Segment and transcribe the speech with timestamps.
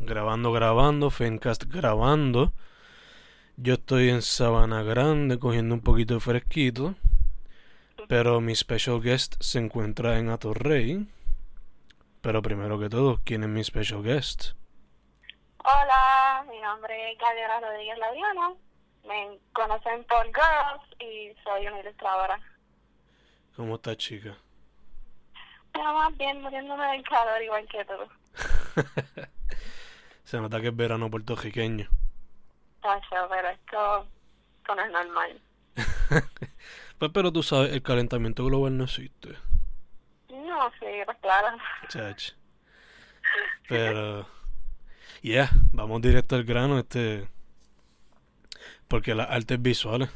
[0.00, 2.52] Grabando, grabando, Fencast grabando.
[3.56, 6.94] Yo estoy en Sabana Grande cogiendo un poquito de fresquito.
[8.08, 11.06] Pero mi special guest se encuentra en Atorrey.
[12.20, 14.52] Pero primero que todo, ¿quién es mi special guest?
[15.58, 18.58] Hola, mi nombre es Gabriela Rodríguez Laviano.
[19.06, 22.38] Me conocen por Girls y soy una ilustradora.
[23.56, 24.36] ¿Cómo estás, chica?
[25.72, 29.22] Pero más bien muriéndome del calor igual que tú.
[30.24, 31.88] Se nota que es verano puertorriqueño.
[32.80, 34.06] Tacho, pero esto,
[34.58, 35.40] esto no es normal.
[36.98, 39.36] Pues, pero tú sabes, el calentamiento global no existe.
[40.30, 41.58] No, sí, pues claro.
[41.88, 42.30] Chach.
[43.68, 44.28] Pero,
[45.20, 47.28] yeah, vamos directo al grano, este.
[48.86, 50.08] Porque las artes visuales.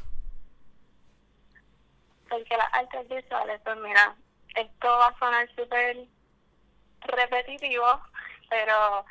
[2.28, 4.14] Porque las artes visuales, pues mira,
[4.54, 6.06] esto va a sonar súper
[7.00, 8.00] repetitivo,
[8.48, 9.04] pero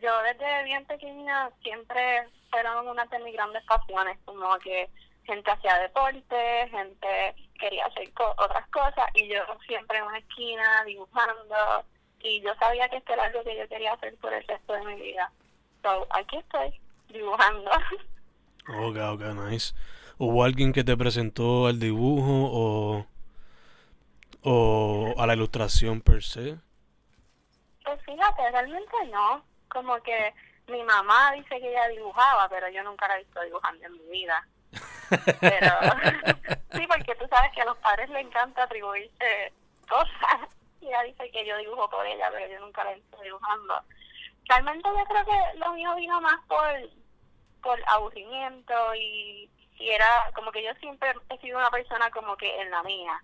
[0.00, 4.88] yo desde bien pequeña siempre fueron una de mis grandes pasiones, como que
[5.24, 10.84] gente hacía deporte, gente quería hacer co- otras cosas y yo siempre en una esquina
[10.84, 11.84] dibujando
[12.20, 14.84] y yo sabía que esto era algo que yo quería hacer por el resto de
[14.86, 15.30] mi vida.
[15.82, 17.70] So, aquí estoy dibujando.
[18.68, 19.74] Ok, ok, nice.
[20.18, 23.06] ¿Hubo alguien que te presentó al dibujo o,
[24.42, 26.58] o a la ilustración per se?
[27.84, 29.44] Pues fíjate, realmente no.
[29.68, 30.34] Como que
[30.68, 34.10] mi mamá dice que ella dibujaba, pero yo nunca la he visto dibujando en mi
[34.10, 34.46] vida.
[35.40, 35.70] Pero
[36.72, 39.52] sí, porque tú sabes que a los padres les encanta atribuirse
[39.88, 40.48] cosas.
[40.80, 43.82] Y ella dice que yo dibujo por ella, pero yo nunca la he visto dibujando.
[44.44, 46.62] Realmente yo creo que lo mío vino más por,
[47.62, 52.60] por aburrimiento y, y era como que yo siempre he sido una persona como que
[52.60, 53.22] en la mía.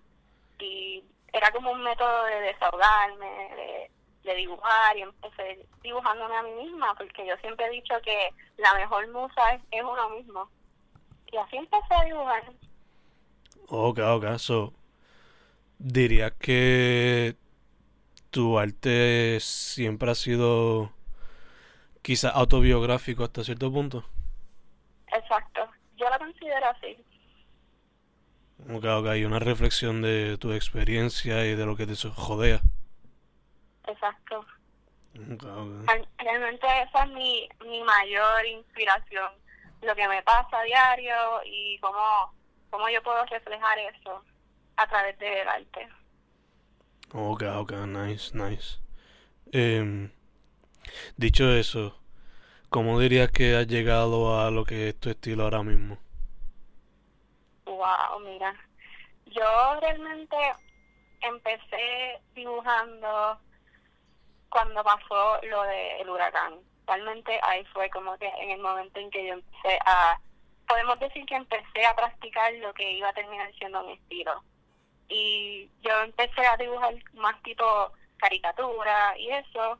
[0.59, 3.91] Y era como un método de desahogarme, de,
[4.25, 8.73] de dibujar y empecé dibujándome a mí misma porque yo siempre he dicho que la
[8.73, 10.49] mejor musa es, es uno mismo.
[11.31, 12.43] Y así empecé a dibujar.
[13.67, 14.73] Ok, ok, so.
[15.77, 17.35] ¿Dirías que
[18.29, 20.91] tu arte siempre ha sido
[22.01, 24.05] quizás autobiográfico hasta cierto punto?
[25.07, 25.67] Exacto.
[25.97, 26.97] Yo lo considero así.
[28.69, 32.61] Ok, ok, hay una reflexión de tu experiencia y de lo que te jodea.
[33.87, 34.45] Exacto.
[36.17, 39.31] Realmente esa es mi, mi mayor inspiración.
[39.81, 41.15] Lo que me pasa a diario
[41.45, 42.33] y cómo,
[42.69, 44.23] cómo yo puedo reflejar eso
[44.77, 45.87] a través del arte.
[47.13, 48.79] Ok, ok, nice, nice.
[49.51, 50.11] Em,
[51.15, 51.97] dicho eso,
[52.69, 55.97] ¿cómo dirías que has llegado a lo que es tu estilo ahora mismo?
[57.65, 58.53] Wow, mira.
[59.27, 60.35] Yo realmente
[61.21, 63.39] empecé dibujando
[64.55, 66.53] cuando pasó lo del huracán.
[66.87, 70.17] Realmente ahí fue como que en el momento en que yo empecé a,
[70.65, 74.41] podemos decir que empecé a practicar lo que iba a terminar siendo mi estilo.
[75.09, 77.65] Y yo empecé a dibujar más tipo
[78.15, 79.77] caricatura y eso.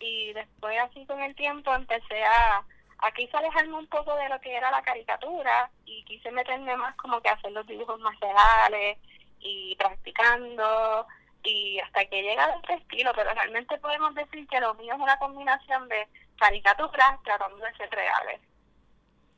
[0.00, 2.64] Y después así con el tiempo empecé a,
[2.98, 6.96] a quise alejarme un poco de lo que era la caricatura y quise meterme más
[6.96, 8.98] como que a hacer los dibujos más reales
[9.38, 11.06] y practicando
[11.44, 15.00] y hasta que llega a este estilo, pero realmente podemos decir que lo mío es
[15.00, 16.08] una combinación de
[16.38, 18.40] caricaturas tratando de ser reales.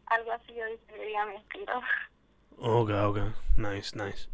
[0.07, 1.81] Algo así yo describiría mi estilo.
[2.59, 3.19] Ok, ok,
[3.57, 4.29] nice, nice.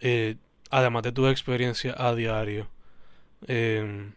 [0.00, 0.36] Eh,
[0.70, 2.68] además de tu experiencia a diario,
[3.46, 4.14] em,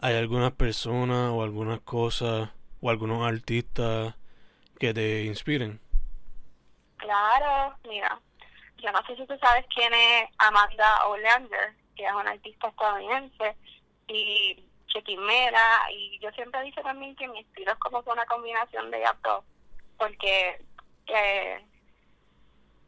[0.00, 4.14] ¿hay algunas personas o algunas cosas o algunos artistas
[4.78, 5.80] que te inspiren?
[6.96, 8.20] Claro, mira,
[8.78, 13.56] yo no sé si tú sabes quién es Amanda Olander, que es una artista estadounidense,
[14.08, 18.90] y Chequimera, y yo siempre digo también que mi estilo es como que una combinación
[18.90, 19.44] de dos,
[19.98, 20.64] porque
[21.06, 21.64] eh,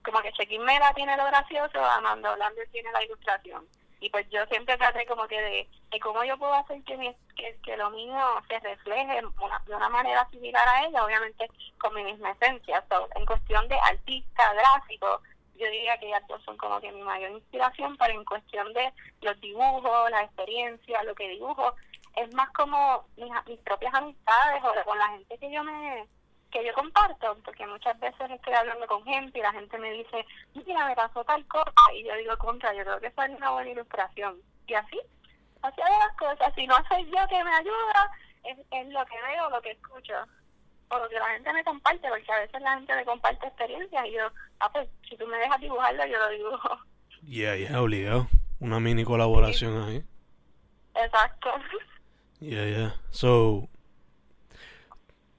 [0.05, 3.67] como que Chequimera tiene lo gracioso, Amanda Olander tiene la ilustración.
[4.03, 7.15] Y pues yo siempre traté como que de, de cómo yo puedo hacer que, mi,
[7.37, 9.21] que, que lo mío se refleje
[9.67, 11.47] de una manera similar a ella, obviamente
[11.79, 12.83] con mi misma esencia.
[12.89, 15.21] So, en cuestión de artista, gráfico,
[15.61, 18.93] yo diría que ellas dos son como que mi mayor inspiración, pero en cuestión de
[19.21, 21.75] los dibujos, la experiencia, lo que dibujo,
[22.17, 26.07] es más como mis, mis propias amistades o con la gente que yo me
[26.51, 30.27] que yo comparto, porque muchas veces estoy hablando con gente y la gente me dice,
[30.55, 33.53] mira, me pasó tal cosa, y yo digo, contra, yo creo que eso es una
[33.53, 34.37] buena ilustración.
[34.67, 35.01] Y así,
[35.63, 36.53] así las cosas.
[36.57, 38.11] Si no soy yo que me ayuda,
[38.43, 40.15] es lo que veo, lo que escucho,
[40.91, 44.07] o lo que la gente me comparte, porque a veces la gente me comparte experiencias
[44.07, 44.23] y yo,
[44.59, 46.79] ah, pues, si tú me dejas dibujarlo, yo lo dibujo.
[47.23, 48.29] Yeah, yeah, obligado.
[48.59, 50.05] Una mini colaboración ahí.
[50.95, 51.51] Exacto.
[52.41, 52.95] Yeah, yeah.
[53.11, 53.69] So,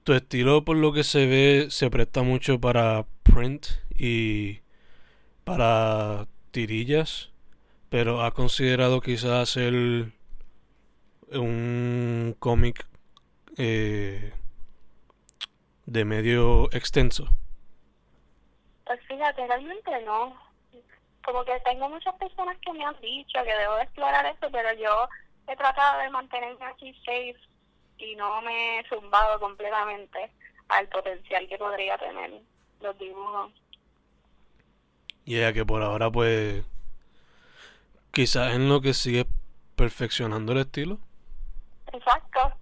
[0.04, 4.60] tu estilo por lo que se ve se presta mucho para print y
[5.44, 7.30] para tirillas,
[7.90, 9.74] pero ¿has considerado quizás hacer
[11.32, 12.86] un cómic
[13.58, 14.32] eh,
[15.86, 17.28] de medio extenso?
[18.84, 20.36] Pues fíjate, realmente no.
[21.24, 24.72] Como que tengo muchas personas que me han dicho que debo de explorar esto, pero
[24.74, 25.08] yo
[25.48, 27.36] he tratado de mantenerme aquí safe
[27.98, 30.30] y no me he zumbado completamente
[30.68, 32.32] al potencial que podría tener
[32.80, 33.52] los dibujos.
[35.24, 36.64] Y yeah, que por ahora pues
[38.10, 39.26] quizás en lo que sigue
[39.76, 40.98] perfeccionando el estilo.
[41.92, 42.52] Exacto.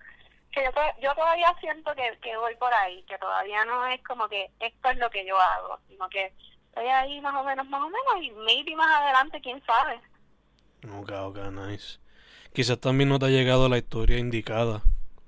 [0.52, 0.70] Que yo,
[1.00, 4.90] yo todavía siento que, que voy por ahí, que todavía no es como que esto
[4.90, 6.32] es lo que yo hago, sino que
[6.68, 10.00] estoy ahí más o menos, más o menos, y maybe más adelante, quién sabe.
[10.98, 11.98] Ok, ok, nice.
[12.52, 14.82] Quizás también no te ha llegado la historia indicada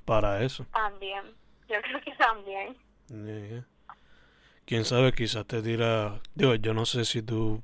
[0.04, 0.66] para eso.
[0.72, 1.22] También,
[1.68, 2.76] yo creo que también.
[3.08, 3.66] Yeah, yeah.
[4.64, 6.20] Quién sabe, quizás te tira.
[6.34, 7.62] Digo, yo no sé si tú.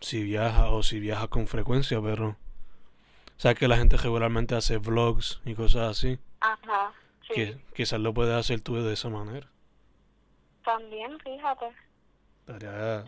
[0.00, 2.36] Si viajas o si viajas con frecuencia, pero.
[3.36, 6.18] Sabes que la gente regularmente hace vlogs y cosas así.
[6.42, 6.92] Ajá,
[7.28, 7.34] sí.
[7.34, 9.46] Que, quizás lo puedes hacer tú de esa manera.
[10.64, 11.72] También, fíjate.
[12.40, 13.04] Estaría.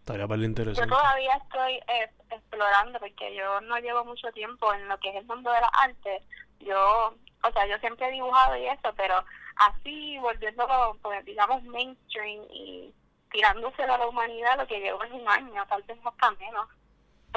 [0.00, 0.88] Estaría para Yo interesante.
[0.88, 5.26] todavía estoy eh, explorando porque yo no llevo mucho tiempo en lo que es el
[5.26, 6.22] mundo de las artes.
[6.60, 9.24] Yo, o sea, yo siempre he dibujado y eso, pero
[9.56, 12.94] así volviéndolo, pues, digamos, mainstream y
[13.32, 16.68] tirándoselo a la humanidad, lo que llevo es un año, tal vez hasta menos.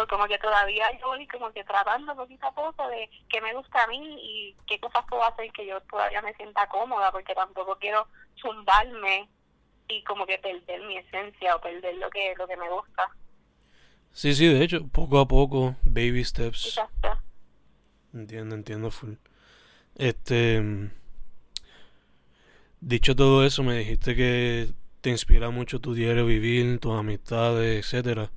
[0.08, 3.84] Como que todavía yo voy como que tratando poquito a poco de qué me gusta
[3.84, 7.78] a mí y qué cosas puedo hacer que yo todavía me sienta cómoda, porque tampoco
[7.80, 8.08] quiero
[8.42, 9.30] zumbarme
[9.88, 13.10] y como que perder mi esencia o perder lo que lo que me gusta.
[14.12, 16.66] Sí, sí, de hecho, poco a poco, baby steps.
[16.66, 17.22] Exacto.
[18.14, 19.14] Entiendo, entiendo full.
[19.96, 20.90] Este.
[22.82, 24.70] Dicho todo eso, me dijiste que
[25.02, 28.32] te inspira mucho tu diario vivir, tus amistades, etcétera.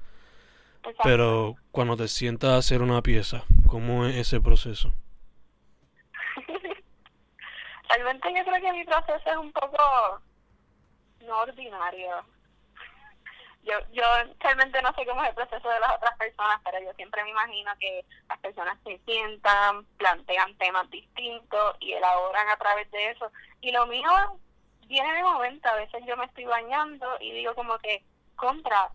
[0.84, 1.02] Exacto.
[1.04, 4.92] Pero cuando te sientas a hacer una pieza, ¿cómo es ese proceso?
[7.88, 10.20] Realmente yo creo que mi proceso es un poco
[11.20, 12.24] no ordinario.
[13.64, 14.02] Yo, yo
[14.40, 17.30] realmente no sé cómo es el proceso de las otras personas, pero yo siempre me
[17.30, 23.30] imagino que las personas se sientan, plantean temas distintos y elaboran a través de eso.
[23.60, 24.10] Y lo mío
[24.88, 28.04] viene de momento, a veces yo me estoy bañando y digo como que,
[28.34, 28.90] contra,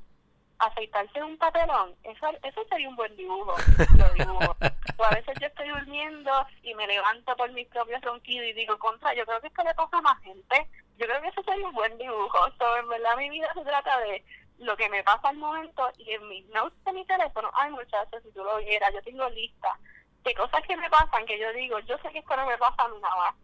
[0.60, 3.56] aceitarse un papelón, eso, eso sería un buen dibujo,
[3.98, 4.56] lo dibujo.
[4.98, 6.32] O a veces yo estoy durmiendo
[6.64, 9.76] y me levanto por mis propios ronquidos y digo, contra, yo creo que esto le
[9.76, 10.68] pasa a más gente.
[10.98, 12.38] Yo creo que eso sería un buen dibujo.
[12.58, 14.24] So, en verdad mi vida se trata de
[14.60, 18.24] lo que me pasa al momento y en mis notes de mi teléfono, ay muchachos,
[18.24, 19.78] si tú lo vieras, yo tengo lista
[20.24, 22.88] de cosas que me pasan que yo digo, yo sé que esto no me pasa
[23.02, 23.36] nada.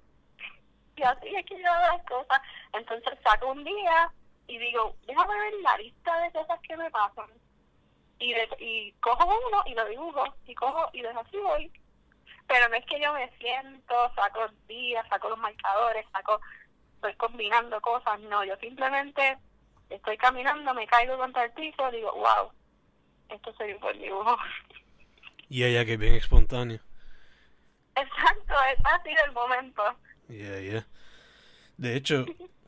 [0.96, 2.42] Y así es que yo hago las cosas.
[2.74, 4.12] Entonces saco un día
[4.48, 7.30] y digo, déjame ver la lista de cosas que me pasan.
[8.20, 11.72] Y, de, y cojo uno y lo dibujo, y cojo y desde así voy.
[12.48, 16.40] Pero no es que yo me siento, saco días, saco los marcadores, saco,
[16.96, 19.38] estoy combinando cosas, no, yo simplemente
[19.90, 22.52] estoy caminando, me caigo contra el piso, digo, wow,
[23.30, 24.38] esto sería un buen dibujo.
[25.50, 26.80] Y ella que bien espontánea.
[27.96, 29.84] Exacto, es así del momento.
[30.28, 30.88] Yeah, yeah.
[31.78, 32.26] De hecho,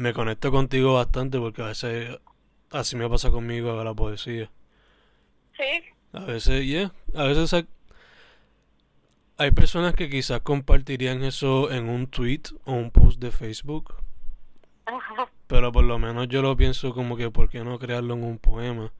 [0.00, 2.18] me conecto contigo bastante porque a veces
[2.70, 4.50] así me pasa conmigo a la poesía.
[5.58, 5.82] Sí,
[6.14, 7.66] A veces, yeah, a veces hay,
[9.36, 13.94] hay personas que quizás compartirían eso en un tweet o un post de Facebook,
[15.46, 18.38] pero por lo menos yo lo pienso como que por qué no crearlo en un
[18.38, 18.92] poema.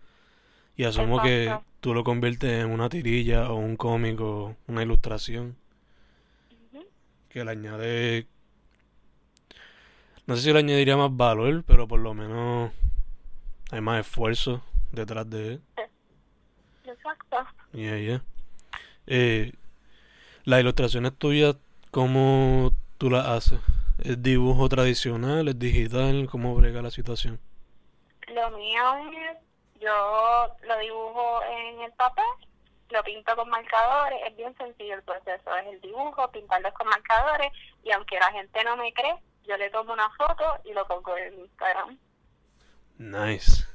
[0.76, 5.56] Y asumo que tú lo conviertes en una tirilla o un cómic o una ilustración
[6.72, 6.84] Ujú.
[7.30, 8.26] que le añade
[10.30, 12.70] no sé si le añadiría más valor, pero por lo menos
[13.72, 15.62] hay más esfuerzo detrás de él.
[16.84, 17.36] exacto.
[17.72, 18.22] Yeah, yeah.
[19.08, 19.52] Eh,
[20.44, 21.56] las ilustraciones tuyas,
[21.90, 23.58] ¿cómo tú las haces?
[24.04, 25.48] ¿Es dibujo tradicional?
[25.48, 26.28] ¿Es digital?
[26.30, 27.40] ¿Cómo brega la situación?
[28.32, 28.82] Lo mío
[29.32, 29.38] es,
[29.80, 32.24] yo lo dibujo en el papel
[32.90, 37.52] lo pinto con marcadores, es bien sencillo el proceso, es el dibujo, pintarlos con marcadores
[37.84, 39.16] y aunque la gente no me cree,
[39.50, 41.98] yo le tomo una foto y lo pongo en Instagram.
[42.98, 43.66] Nice.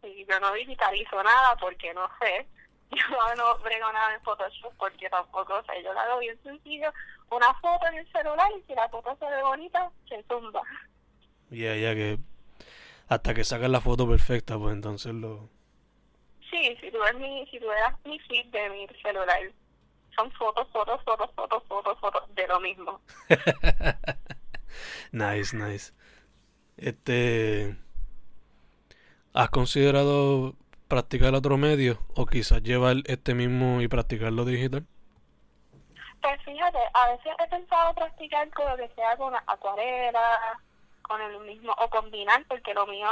[0.00, 2.46] Sí, yo no digitalizo nada porque no sé,
[2.90, 6.90] yo no brego nada en Photoshop porque tampoco sé, yo lo hago bien sencillo,
[7.30, 10.62] una foto en el celular y si la foto se ve bonita, se zumba.
[11.50, 12.18] Ya, ya que
[13.08, 15.50] hasta que sacas la foto perfecta, pues entonces lo...
[16.50, 19.40] Sí, si tú ves mi, si tú ves mi feed de mi celular,
[20.16, 23.00] son fotos, fotos, fotos, fotos, fotos, fotos de lo mismo.
[25.12, 25.92] nice, nice.
[26.76, 27.76] Este...
[29.34, 30.54] ¿Has considerado
[30.88, 34.86] practicar otro medio o quizás llevar este mismo y practicarlo digital?
[36.20, 40.60] Pues fíjate, a veces he pensado practicar con lo que sea con acuarela,
[41.00, 43.08] con el mismo, o combinar, porque lo mío,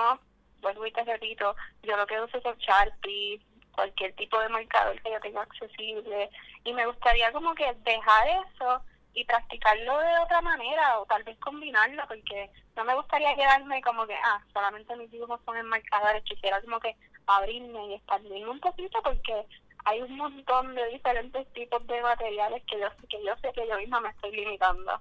[0.60, 3.40] vuelvo y te repito, yo lo que uso es Sharpie,
[3.72, 6.30] cualquier tipo de marcador que yo tenga accesible,
[6.64, 8.82] y me gustaría como que dejar eso
[9.14, 14.06] y practicarlo de otra manera, o tal vez combinarlo, porque no me gustaría quedarme como
[14.06, 18.60] que, ah, solamente mis dibujos son en marcadores, quisiera como que abrirme y expandirme un
[18.60, 19.46] poquito, porque
[19.84, 23.76] hay un montón de diferentes tipos de materiales que yo, que yo sé que yo
[23.78, 25.00] misma me estoy limitando.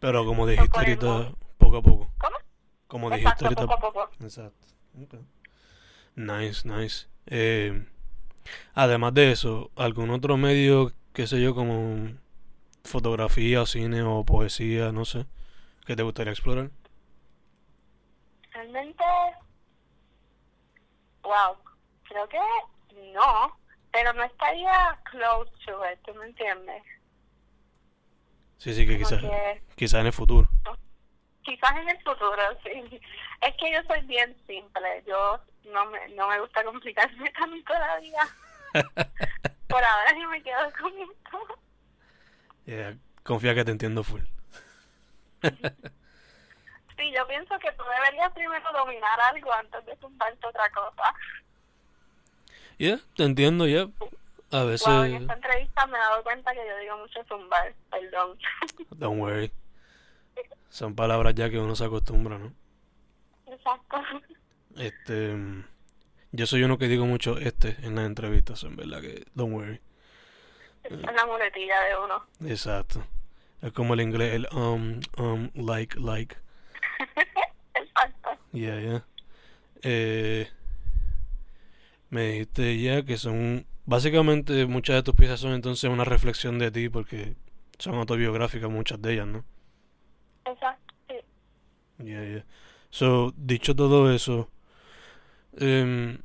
[0.00, 2.12] Pero como dijiste ahorita, poco a poco.
[2.18, 2.36] ¿Cómo?
[2.86, 3.62] Como dijiste ahorita.
[3.62, 4.10] Poco a poco.
[4.20, 4.66] Exacto.
[6.14, 7.06] Nice, nice.
[7.26, 7.86] Eh,
[8.74, 12.12] además de eso, ¿algún otro medio, qué sé yo, como
[12.84, 15.26] fotografía, cine o poesía, no sé,
[15.84, 16.70] que te gustaría explorar?
[18.52, 19.02] Realmente,
[21.24, 21.56] wow,
[22.04, 22.38] creo que
[23.12, 23.58] no,
[23.90, 26.84] pero no estaría close to it, ¿tú me entiendes?
[28.58, 29.20] Sí, sí, que quizás,
[29.74, 30.48] quizás en el futuro.
[31.42, 33.00] Quizás en el futuro, sí.
[33.40, 37.98] Es que yo soy bien simple, yo no me, no me gusta complicarme tanto la
[37.98, 38.28] vida.
[39.68, 41.38] Por ahora yo me quedo con esto.
[42.64, 44.22] Yeah, confía que te entiendo full.
[45.42, 51.14] sí, yo pienso que tú deberías primero dominar algo antes de tumbarte otra cosa.
[52.78, 53.88] Yeah, te entiendo, ya.
[54.50, 54.86] A veces...
[54.86, 58.38] Wow, en esta entrevista me he dado cuenta que yo digo mucho zumbar, perdón.
[58.90, 59.52] Don't worry.
[60.70, 62.52] Son palabras ya que uno se acostumbra, ¿no?
[63.46, 64.02] Exacto.
[64.76, 65.34] Este...
[66.32, 69.24] Yo soy uno que digo mucho este en las entrevistas, en verdad que...
[69.34, 69.80] Don't worry.
[70.84, 72.26] Es la muletilla de uno.
[72.46, 73.04] Exacto.
[73.62, 76.36] Es como el inglés, el um, um, like, like.
[77.74, 78.30] Exacto.
[78.52, 79.04] Yeah, yeah.
[79.82, 80.48] Eh,
[82.10, 86.70] me dijiste ya que son Básicamente muchas de tus piezas son entonces una reflexión de
[86.70, 87.36] ti porque
[87.78, 89.46] son autobiográficas muchas de ellas, ¿no?
[90.44, 91.14] Exacto, sí.
[92.04, 92.44] Yeah, yeah.
[92.90, 94.50] So, dicho todo eso,
[95.60, 96.18] um,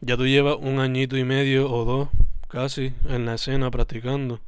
[0.00, 2.08] ya tú llevas un añito y medio o dos
[2.48, 4.40] casi en la escena practicando.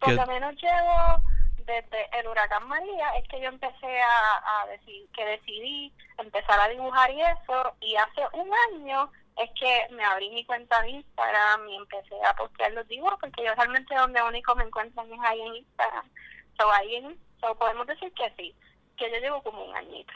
[0.00, 1.22] Por lo menos llevo
[1.58, 6.68] desde el huracán María, es que yo empecé a, a decir que decidí empezar a
[6.68, 11.68] dibujar y eso, y hace un año es que me abrí mi cuenta de Instagram
[11.68, 15.40] y empecé a postear los dibujos porque yo realmente donde único me encuentran es ahí
[15.40, 16.10] en Instagram.
[16.58, 18.54] So, ahí so, podemos decir que sí,
[18.96, 20.12] que yo llevo como un añito.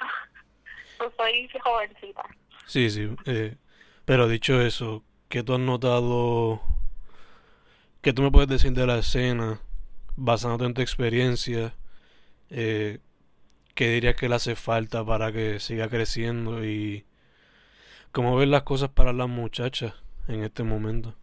[0.98, 2.24] pues soy jovencita.
[2.66, 3.14] Sí, sí.
[3.26, 3.56] Eh,
[4.04, 6.60] pero dicho eso, ¿qué tú has notado?
[8.00, 9.60] ¿Qué tú me puedes decir de la escena
[10.16, 11.74] basándote en tu experiencia?
[12.50, 12.98] Eh,
[13.74, 17.06] ¿Qué dirías que le hace falta para que siga creciendo y
[18.12, 19.94] ¿Cómo ves las cosas para las muchachas
[20.28, 21.14] en este momento?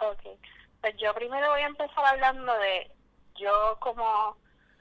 [0.00, 0.38] Ok,
[0.82, 2.90] pues yo primero voy a empezar hablando de
[3.36, 4.36] yo como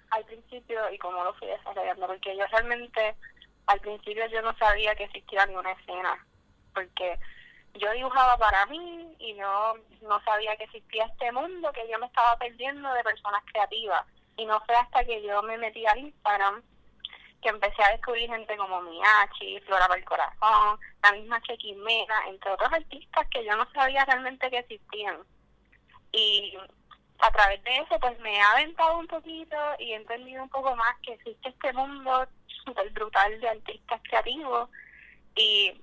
[0.09, 3.15] al principio y cómo lo fui desarrollando, porque yo realmente
[3.67, 6.25] al principio yo no sabía que existía ninguna escena,
[6.73, 7.19] porque
[7.75, 12.07] yo dibujaba para mí y no, no sabía que existía este mundo que yo me
[12.07, 14.05] estaba perdiendo de personas creativas.
[14.37, 16.61] Y no fue hasta que yo me metí al Instagram
[17.41, 22.51] que empecé a descubrir gente como Miachi, Flora para el Corazón, la misma Chequimena, entre
[22.51, 25.17] otros artistas que yo no sabía realmente que existían.
[26.11, 26.55] Y
[27.19, 30.75] a través de eso, pues me he aventado un poquito y he entendido un poco
[30.75, 32.27] más que existe este mundo
[32.63, 34.69] súper brutal de artistas creativos
[35.35, 35.79] y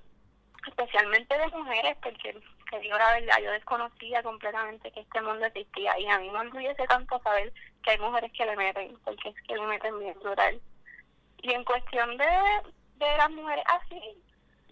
[0.67, 2.35] especialmente de mujeres, porque
[2.69, 6.39] que digo la verdad, yo desconocía completamente que este mundo existía y a mí me
[6.39, 7.51] orgullece tanto saber
[7.83, 10.61] que hay mujeres que le meten, porque es que le meten bien brutal.
[11.41, 12.25] Y en cuestión de,
[12.97, 14.21] de las mujeres así,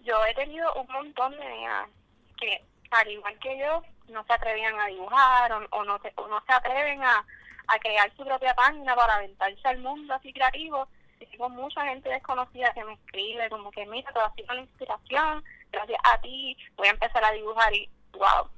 [0.04, 1.88] yo he tenido un montón de niñas
[2.36, 6.52] que, al igual que yo, no se atrevían a dibujar o, no, se, no se
[6.52, 7.24] atreven a,
[7.66, 10.88] a crear su propia página para aventarse al mundo así creativo.
[11.18, 15.44] Tengo mucha gente desconocida que me escribe como que, mira, todo ha sido una inspiración,
[15.70, 18.48] gracias a ti voy a empezar a dibujar y wow,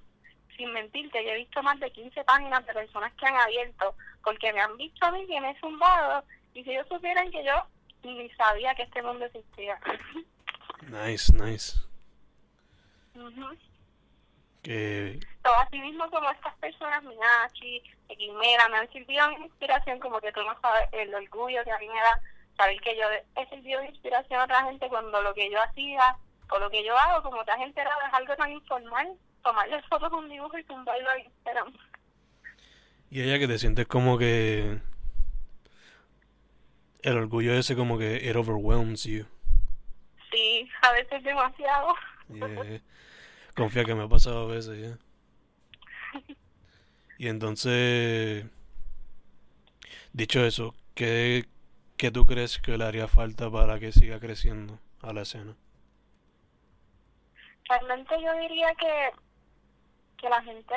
[0.56, 4.52] sin mentirte, yo he visto más de 15 páginas de personas que han abierto porque
[4.52, 6.24] me han visto a mí que me he zumbado
[6.54, 7.54] y si ellos supieran que yo
[8.02, 9.78] ni sabía que este mundo existía.
[10.88, 11.78] Nice, nice.
[14.62, 15.18] Que...
[15.42, 20.32] Todo así mismo como estas personas, Minachi, Quimera, me han servido de inspiración, como que
[20.32, 22.20] tú no sabes el orgullo que a mí me da
[22.60, 23.04] saber que yo
[23.36, 26.16] he servido de inspiración a otra gente cuando lo que yo hacía
[26.50, 30.10] o lo que yo hago, como te has enterado, es algo tan informal, tomarle fotos
[30.10, 31.72] con un dibujo y tumbarlo en Instagram.
[33.08, 34.78] Y ella que te sientes como que
[37.02, 39.24] el orgullo ese como que it overwhelms you.
[40.30, 41.94] Sí, a veces demasiado.
[43.56, 44.98] Confía que me ha pasado a veces ya.
[47.18, 48.46] Y entonces,
[50.14, 51.44] dicho eso, ¿qué,
[52.00, 55.54] ¿qué tú crees que le haría falta para que siga creciendo a la escena?
[57.68, 59.10] Realmente yo diría que,
[60.16, 60.74] que la gente,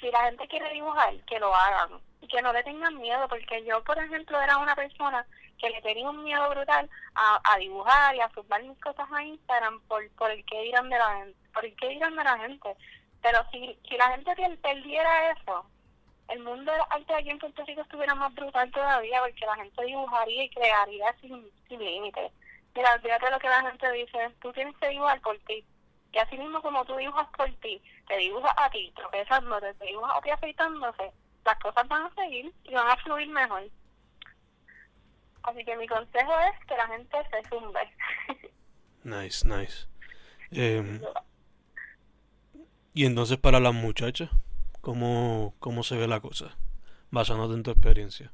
[0.00, 3.62] si la gente quiere dibujar, que lo hagan y que no le tengan miedo, porque
[3.66, 5.26] yo, por ejemplo, era una persona
[5.58, 9.22] que le tenía un miedo brutal a, a dibujar y a subir mis cosas a
[9.22, 12.38] Instagram por, por el que dirán de la gente, por el que dirán de la
[12.38, 12.74] gente.
[13.20, 14.32] Pero si, si la gente
[14.62, 15.66] perdiera eso,
[16.28, 19.84] el mundo del arte aquí en Puerto Rico estuviera más brutal todavía porque la gente
[19.84, 22.32] dibujaría y crearía sin, sin límites.
[22.74, 25.64] Mira, olvídate lo que la gente dice, tú tienes que dibujar por ti.
[26.12, 30.16] Y así mismo como tú dibujas por ti, te dibujas a ti tropezándote, te dibujas
[30.16, 31.12] a ti afeitándose,
[31.44, 33.68] las cosas van a seguir y van a fluir mejor.
[35.42, 37.80] Así que mi consejo es que la gente se zumbe.
[39.04, 39.86] nice, nice.
[40.50, 41.00] Em,
[42.94, 44.30] y entonces para las muchachas,
[44.80, 46.56] ¿cómo, ¿cómo se ve la cosa?
[47.10, 48.32] Basándote en tu experiencia.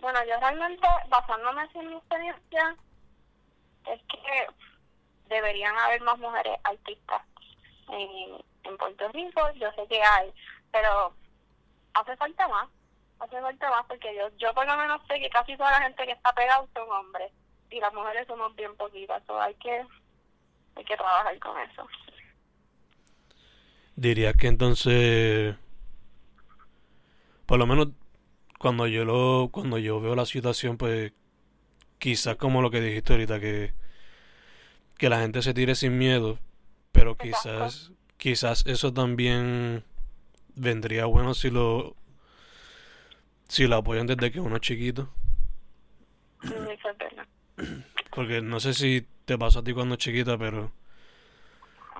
[0.00, 2.76] Bueno, yo realmente, basándome en mi experiencia,
[3.86, 4.46] es que
[5.28, 7.22] deberían haber más mujeres artistas
[7.88, 9.40] en, en Puerto Rico.
[9.56, 10.32] Yo sé que hay,
[10.72, 11.14] pero
[11.94, 12.68] hace falta más
[13.20, 16.06] hace falta más porque yo yo por lo menos sé que casi toda la gente
[16.06, 17.30] que está pegada son hombres
[17.70, 19.86] y las mujeres somos bien poquitas, o hay que
[20.76, 21.86] hay que trabajar con eso.
[24.00, 25.56] Diría que entonces
[27.44, 27.88] por lo menos
[28.58, 31.12] cuando yo lo cuando yo veo la situación pues
[31.98, 33.74] quizás como lo que dijiste ahorita que
[34.96, 36.38] que la gente se tire sin miedo,
[36.92, 39.84] pero quizás quizás eso también
[40.54, 41.94] vendría bueno si lo
[43.48, 45.12] si lo apoyan desde que uno es chiquito.
[48.16, 50.72] Porque no sé si te pasó a ti cuando chiquita, pero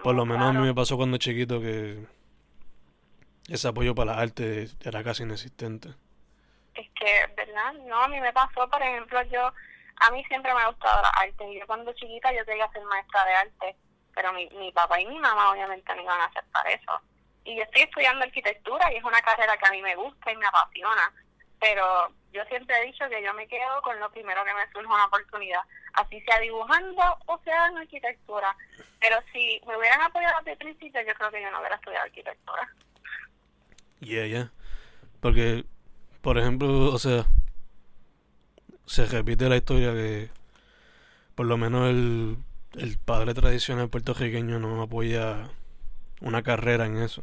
[0.03, 2.05] por lo menos a mí me pasó cuando chiquito que
[3.49, 5.89] ese apoyo para la arte era casi inexistente.
[6.75, 7.73] Es que, ¿verdad?
[7.87, 9.53] No, a mí me pasó, por ejemplo, yo,
[9.97, 11.53] a mí siempre me ha gustado la arte.
[11.53, 13.77] Y yo cuando chiquita yo quería ser maestra de arte,
[14.15, 17.01] pero mi, mi papá y mi mamá obviamente no iban a aceptar eso.
[17.45, 20.37] Y yo estoy estudiando arquitectura y es una carrera que a mí me gusta y
[20.37, 21.13] me apasiona
[21.61, 24.87] pero yo siempre he dicho que yo me quedo con lo primero que me surge
[24.87, 25.61] una oportunidad,
[25.95, 28.57] así sea dibujando o sea en arquitectura.
[29.01, 32.05] Pero si me hubieran apoyado desde el principio, yo creo que yo no hubiera estudiado
[32.05, 32.69] arquitectura.
[34.01, 34.53] Yeah, yeah.
[35.21, 35.65] Porque,
[36.23, 37.27] por ejemplo, o sea,
[38.87, 40.31] se repite la historia que
[41.35, 42.37] por lo menos el,
[42.75, 45.49] el padre tradicional puertorriqueño no apoya
[46.21, 47.23] una carrera en eso.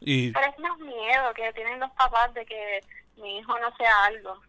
[0.00, 0.32] Y...
[0.32, 2.80] Pero es más miedo que tienen los papás de que
[3.16, 4.40] mi hijo no sea algo.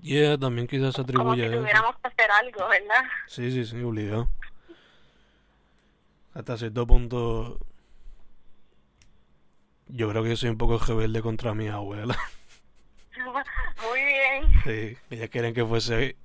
[0.00, 3.04] Yeah, también quizás se atribuye Como si tuviéramos que hacer algo, ¿verdad?
[3.28, 4.28] Sí, sí, sí, obligado.
[6.34, 7.58] Hasta cierto punto...
[9.86, 12.18] Yo creo que yo soy un poco rebelde contra mi abuela.
[13.88, 14.62] Muy bien.
[14.64, 16.16] Sí, ellas querían que fuese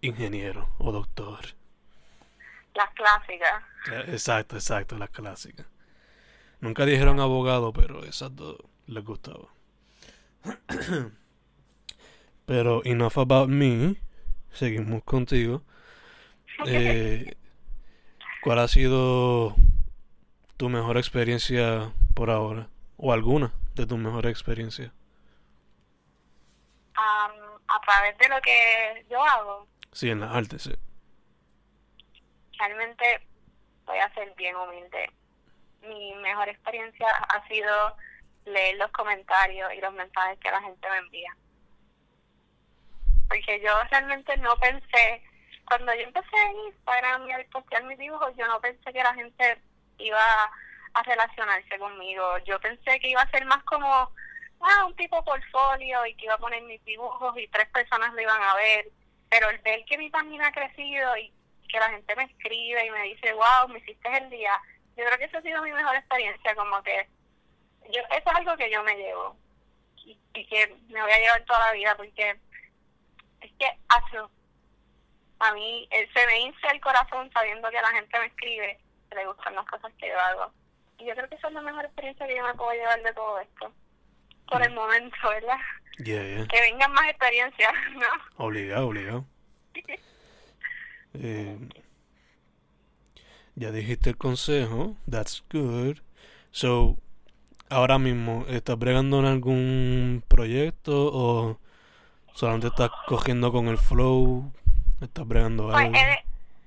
[0.00, 1.40] ingeniero o doctor.
[2.74, 3.62] Las clásicas.
[4.08, 5.66] Exacto, exacto, las clásicas.
[6.64, 9.48] Nunca dijeron abogado, pero esas dos les gustaba.
[12.46, 13.96] pero enough about me.
[14.50, 15.60] Seguimos contigo.
[16.66, 17.36] Eh,
[18.42, 19.54] ¿Cuál ha sido
[20.56, 22.70] tu mejor experiencia por ahora?
[22.96, 24.90] ¿O alguna de tus mejores experiencias?
[26.96, 29.68] a través de lo que yo hago.
[29.92, 30.72] Sí, en la arte, sí.
[32.58, 33.04] Realmente
[33.84, 35.10] voy a ser bien humilde
[35.88, 37.96] mi mejor experiencia ha sido
[38.44, 41.36] leer los comentarios y los mensajes que la gente me envía.
[43.28, 45.22] Porque yo realmente no pensé,
[45.66, 49.14] cuando yo empecé en Instagram y a postear mis dibujos, yo no pensé que la
[49.14, 49.58] gente
[49.98, 50.50] iba
[50.94, 52.38] a relacionarse conmigo.
[52.44, 53.86] Yo pensé que iba a ser más como
[54.60, 58.20] ah, un tipo portfolio y que iba a poner mis dibujos y tres personas lo
[58.20, 58.88] iban a ver.
[59.28, 61.32] pero el ver que mi página ha crecido y
[61.68, 64.52] que la gente me escribe y me dice, wow, me hiciste el día,
[64.96, 67.08] yo creo que esa ha sido mi mejor experiencia, como que
[67.92, 69.36] yo eso es algo que yo me llevo
[69.96, 72.36] y, y que me voy a llevar toda la vida porque
[73.40, 74.18] es que hace
[75.40, 78.78] a mí eh, se me hincha el corazón sabiendo que la gente me escribe
[79.10, 80.52] que le gustan las cosas que yo hago.
[80.98, 83.12] Y yo creo que esa es la mejor experiencia que yo me puedo llevar de
[83.12, 83.72] todo esto
[84.48, 85.58] por el momento verdad
[85.98, 86.46] Yeah, yeah.
[86.48, 89.24] que vengan más experiencias no Obligado, obligado.
[91.16, 91.56] Eh,
[93.56, 94.96] ya dijiste el consejo.
[95.10, 95.98] That's good.
[96.50, 96.98] So,
[97.70, 101.60] ahora mismo, ¿estás bregando en algún proyecto o
[102.34, 104.52] solamente estás cogiendo con el flow?
[105.00, 105.92] ¿Estás bregando Pues algo?
[105.92, 106.24] he,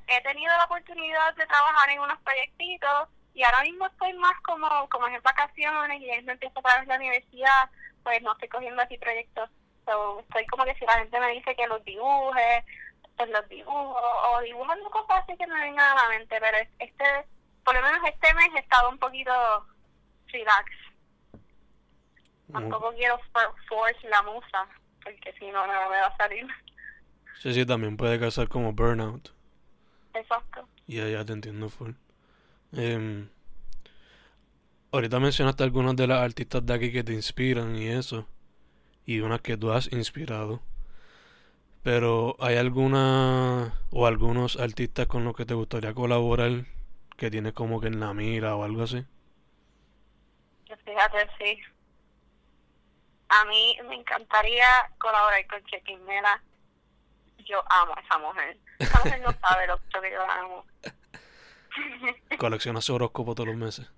[0.08, 4.67] he tenido la oportunidad de trabajar en unos proyectitos y ahora mismo estoy más como,
[4.89, 7.69] como en vacaciones y no empiezo otra vez la universidad,
[8.04, 9.50] pues no estoy cogiendo así proyectos.
[9.86, 12.65] So, estoy como que si la gente me dice que los dibuje,
[13.17, 13.97] pues los dibujo
[14.32, 17.03] o dibujando cosas así que me vengan a la mente, pero es- este,
[17.63, 19.32] por lo menos este mes he estado un poquito
[20.27, 20.65] relax.
[22.51, 24.67] Tampoco quiero for- force la musa,
[25.03, 26.47] porque si no, no me va a salir.
[27.41, 29.30] Sí, sí, también puede causar como burnout.
[30.13, 30.67] Exacto.
[30.88, 31.91] Ya, ya te entiendo full.
[32.73, 33.30] Em,
[34.91, 38.25] ahorita mencionaste algunas de las artistas de aquí que te inspiran y eso.
[39.06, 40.62] Y unas que tú has inspirado.
[41.88, 46.65] Pero ¿hay alguna o algunos artistas con los que te gustaría colaborar
[47.15, 49.06] que tienes como que en la mira o algo así?
[50.84, 51.62] Fíjate, sí.
[53.30, 56.43] A mí me encantaría colaborar con Chequimela.
[57.45, 58.58] Yo amo a esa mujer.
[58.80, 60.65] Esa mujer no sabe lo que yo la amo.
[62.38, 63.89] Coleccionas su horóscopo todos los meses.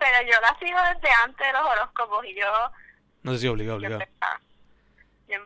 [0.00, 2.46] Pero yo la sigo desde antes de los horóscopos y yo,
[3.24, 3.78] No sé si obligado.
[3.84, 4.08] en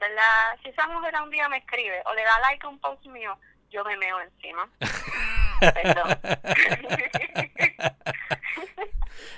[0.01, 3.05] verdad, si esa mujer un día me escribe o le da like a un post
[3.07, 3.39] mío,
[3.71, 4.69] yo me meo encima.
[5.61, 6.19] Perdón.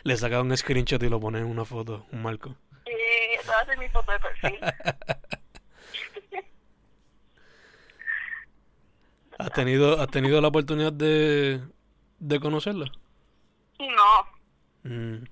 [0.04, 2.54] Le sacas un screenshot y lo pones en una foto, un marco.
[2.86, 4.58] y esa va a ser mi foto de perfil.
[9.38, 11.60] ¿Has tenido, has tenido la oportunidad de,
[12.18, 12.86] de conocerla?
[13.78, 14.26] No,
[14.84, 15.22] Mm,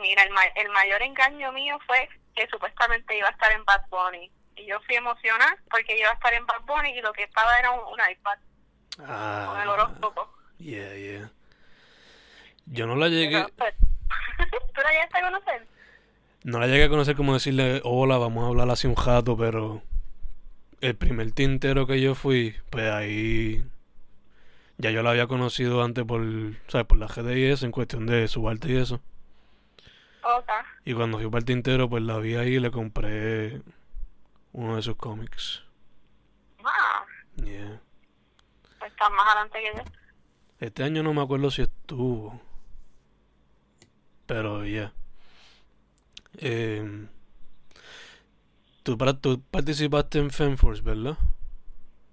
[0.00, 3.82] Mira, el, ma- el mayor engaño mío fue que supuestamente iba a estar en Bad
[3.90, 4.30] Bunny.
[4.62, 7.58] Y yo fui emocionada porque iba a estar en Bad Bunny y lo que estaba
[7.58, 8.38] era un, un iPad
[8.96, 9.10] con el
[9.68, 10.28] Ah, horóscopo.
[10.58, 11.30] yeah, yeah.
[12.66, 13.74] Yo no la llegué, Pero, pues,
[14.74, 15.66] ¿Tú la llegaste a conocer?
[16.44, 19.82] no la llegué a conocer como decirle, hola, vamos a hablar así un jato, pero
[20.80, 23.64] el primer tintero que yo fui, pues ahí
[24.78, 26.22] ya yo la había conocido antes por,
[26.68, 26.86] ¿sabes?
[26.86, 29.00] Por la GDIS en cuestión de su arte y eso.
[30.22, 30.64] Otra.
[30.84, 33.60] Y cuando fui para el tintero, pues la vi ahí y le compré
[34.52, 35.62] uno de sus cómics.
[36.64, 37.04] Ah,
[37.36, 37.80] Yeah.
[38.78, 39.82] pues estás más adelante que yo.
[40.60, 42.40] Este año no me acuerdo si estuvo.
[44.26, 44.92] Pero ya.
[46.38, 47.08] Em,
[48.82, 51.16] tú, para, tú participaste en FemForce, ¿verdad?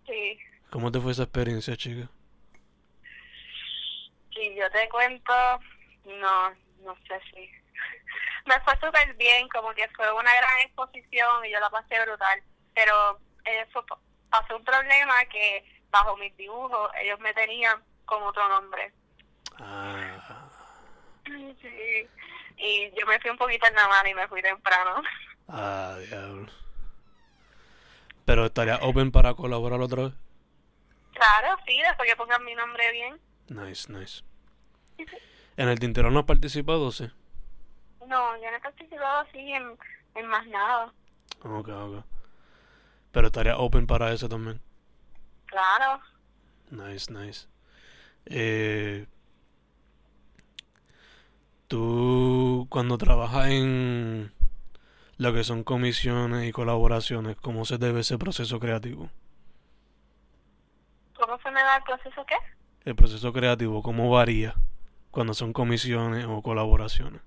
[0.07, 0.37] Sí,
[0.71, 2.09] ¿Cómo te fue esa experiencia, chica?
[4.33, 5.33] si yo te cuento,
[6.05, 6.49] no,
[6.85, 7.49] no sé si.
[8.49, 12.41] Me fue súper bien, como que fue una gran exposición y yo la pasé brutal.
[12.73, 18.47] Pero eso pa- pasó un problema que bajo mis dibujos ellos me tenían con otro
[18.49, 18.91] nombre.
[19.59, 20.45] Ah,
[21.61, 22.09] Sí.
[22.57, 25.03] Y yo me fui un poquito en la mano y me fui temprano.
[25.47, 26.51] ah, diablo.
[28.25, 30.13] Pero estaría open para colaborar otra vez.
[31.13, 33.19] Claro, sí, después que pongan mi nombre bien.
[33.47, 34.23] Nice, nice.
[35.57, 37.11] En el tintero no has participado, sí.
[38.09, 39.77] No, yo no he participado así en,
[40.15, 40.91] en más nada.
[41.43, 42.03] Ok, ok.
[43.11, 44.59] Pero estaría open para eso también.
[45.45, 46.01] Claro.
[46.71, 47.47] Nice, nice.
[48.25, 49.05] Eh,
[51.67, 54.33] tú, cuando trabajas en
[55.17, 59.11] lo que son comisiones y colaboraciones, ¿cómo se debe ese proceso creativo?
[61.15, 62.35] ¿Cómo se me da el proceso qué?
[62.85, 64.55] El proceso creativo, ¿cómo varía
[65.11, 67.21] cuando son comisiones o colaboraciones?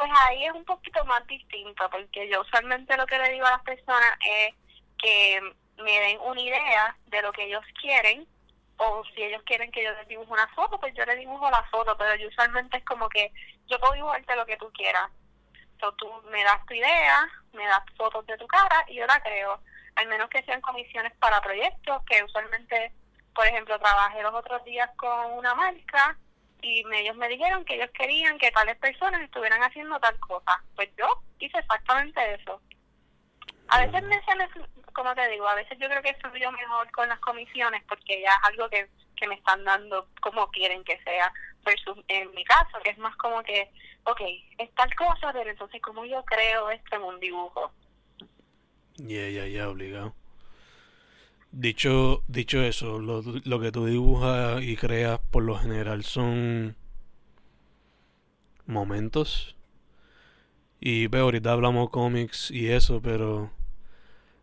[0.00, 3.50] Pues ahí es un poquito más distinto, porque yo usualmente lo que le digo a
[3.50, 4.54] las personas es
[4.96, 5.42] que
[5.76, 8.26] me den una idea de lo que ellos quieren,
[8.78, 11.62] o si ellos quieren que yo les dibuje una foto, pues yo les dibujo la
[11.64, 13.30] foto, pero yo usualmente es como que
[13.66, 15.10] yo puedo dibujarte lo que tú quieras.
[15.78, 19.22] So, tú me das tu idea, me das fotos de tu cara y yo la
[19.22, 19.60] creo.
[19.96, 22.94] Al menos que sean comisiones para proyectos, que usualmente,
[23.34, 26.16] por ejemplo, trabajé los otros días con una marca
[26.62, 30.62] y me- ellos me dijeron que ellos querían que tales personas estuvieran haciendo tal cosa.
[30.74, 31.06] Pues yo
[31.38, 32.60] hice exactamente eso.
[33.68, 34.48] A veces me sale,
[34.92, 38.30] como te digo, a veces yo creo que yo mejor con las comisiones porque ya
[38.30, 41.32] es algo que, que me están dando como quieren que sea,
[41.64, 43.70] versus en mi caso, que es más como que,
[44.04, 44.20] ok,
[44.58, 47.72] es tal cosa, pero entonces como yo creo esto en un dibujo.
[48.96, 50.14] Ya, ya, ya, obligado.
[51.52, 56.76] Dicho, dicho eso, lo, lo que tú dibujas y creas por lo general son
[58.66, 59.56] momentos.
[60.80, 63.50] Y veo, ahorita hablamos cómics y eso, pero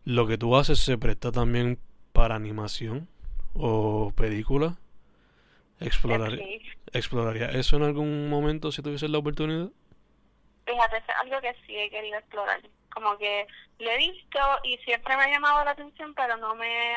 [0.05, 1.79] lo que tú haces se presta también
[2.13, 3.07] para animación
[3.53, 4.77] o película.
[5.79, 6.39] Explorar,
[6.93, 9.69] ¿Exploraría eso en algún momento si tuviese la oportunidad?
[10.65, 12.61] Fíjate, es algo que sí he querido explorar.
[12.97, 13.45] Como que
[13.77, 16.95] lo he visto y siempre me ha llamado la atención, pero no me,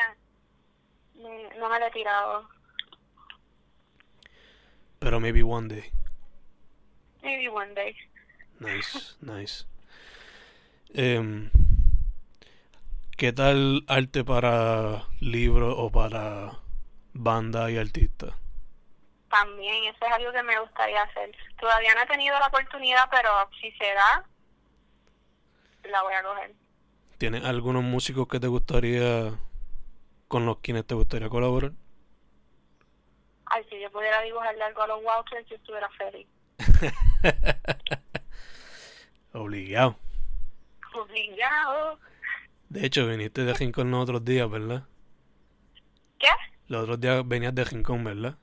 [1.13, 2.49] no me lo he tirado.
[4.97, 5.91] Pero maybe one day.
[7.21, 7.95] Maybe one day.
[8.59, 9.65] Nice, nice.
[10.95, 11.51] Eh,
[13.15, 16.57] ¿Qué tal arte para libros o para
[17.13, 18.33] banda y artistas?
[19.29, 21.29] También, eso es algo que me gustaría hacer.
[21.59, 23.29] Todavía no he tenido la oportunidad, pero
[23.61, 24.25] si se da,
[25.91, 26.55] la voy a coger.
[27.17, 29.37] ¿Tienes algunos músicos que te gustaría,
[30.27, 31.73] con los quienes te gustaría colaborar?
[33.45, 36.27] Ay, si yo pudiera dibujarle algo a los Walkers, yo estuviera feliz.
[39.33, 39.97] Obligado.
[40.93, 41.99] Obligado.
[42.69, 44.83] De hecho, viniste de Rincón los otros días, ¿verdad?
[46.17, 46.27] ¿Qué?
[46.67, 48.37] Los otros días venías de Rincón, ¿verdad?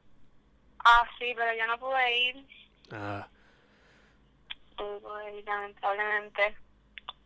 [0.84, 2.46] Ah, sí, pero yo no pude ir.
[2.92, 3.28] Ah.
[4.78, 6.56] No pude ir, lamentablemente.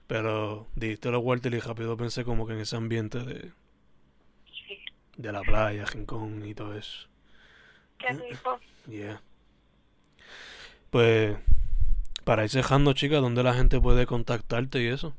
[0.07, 3.53] Pero dijiste los Walter y rápido pensé como que en ese ambiente de...
[5.17, 7.09] De la playa, Rincón y todo eso.
[7.99, 8.59] Qué rico.
[8.87, 9.21] Yeah.
[10.91, 11.37] Pues,
[12.25, 15.15] para ir cejando, chica, ¿dónde la gente puede contactarte y eso?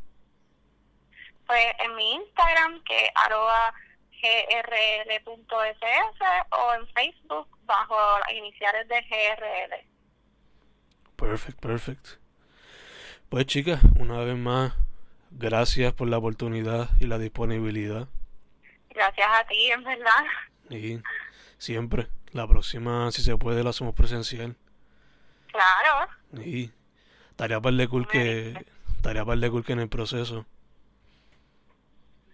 [1.45, 3.73] Pues en mi Instagram, que arroba
[4.23, 5.33] grl.ss
[6.51, 9.87] o en Facebook bajo las iniciales de GRL.
[11.15, 12.22] Perfect, perfect.
[13.33, 14.73] Pues chicas, una vez más,
[15.31, 18.07] gracias por la oportunidad y la disponibilidad.
[18.91, 20.23] Gracias a ti, en verdad.
[20.69, 21.01] Y
[21.57, 24.55] siempre, la próxima, si se puede, la hacemos presencial.
[25.51, 26.11] Claro.
[26.45, 26.69] Y
[27.31, 28.53] estaría par de cool que,
[28.97, 30.45] estaría par de cool que en el proceso.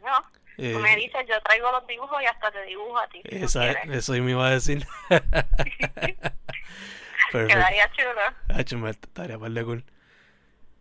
[0.01, 0.17] No.
[0.57, 3.21] Eh, Tú me dices, yo traigo los dibujos y hasta te dibujo a ti.
[3.23, 4.85] esa, eso me iba a decir.
[7.31, 8.59] Quedaría chulo.
[8.59, 9.85] Hecho, estaría par de cool.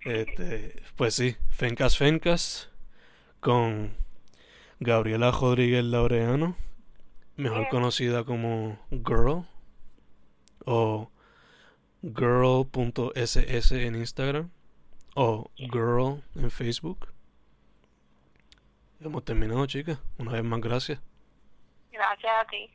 [0.04, 2.70] Este, pues sí, Fencas Fencas
[3.40, 3.96] con
[4.80, 6.56] Gabriela Rodríguez Laureano,
[7.36, 9.46] mejor conocida como Girl
[10.64, 11.10] o
[12.02, 14.50] girl.ss en Instagram
[15.14, 17.08] o girl en Facebook.
[19.00, 19.98] Hemos terminado, chicas.
[20.18, 21.00] Una vez más, gracias.
[21.90, 22.70] Gracias a ti.